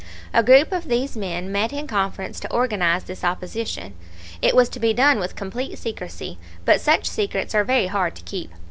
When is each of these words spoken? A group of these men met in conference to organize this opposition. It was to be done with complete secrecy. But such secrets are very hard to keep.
A 0.33 0.41
group 0.41 0.71
of 0.71 0.87
these 0.87 1.15
men 1.15 1.51
met 1.51 1.71
in 1.71 1.85
conference 1.85 2.39
to 2.39 2.51
organize 2.51 3.03
this 3.03 3.23
opposition. 3.23 3.93
It 4.41 4.55
was 4.55 4.67
to 4.69 4.79
be 4.79 4.93
done 4.95 5.19
with 5.19 5.35
complete 5.35 5.77
secrecy. 5.77 6.39
But 6.65 6.81
such 6.81 7.07
secrets 7.07 7.53
are 7.53 7.63
very 7.63 7.85
hard 7.85 8.15
to 8.15 8.23
keep. 8.23 8.49